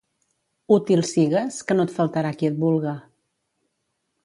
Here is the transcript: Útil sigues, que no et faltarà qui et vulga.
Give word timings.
Útil 0.75 1.03
sigues, 1.09 1.59
que 1.69 1.77
no 1.77 1.85
et 1.89 1.95
faltarà 1.99 2.33
qui 2.41 2.51
et 2.51 2.59
vulga. 2.67 2.97